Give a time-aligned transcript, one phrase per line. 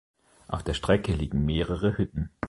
[0.47, 2.31] Auf der Strecke liegen mehrere Hütten.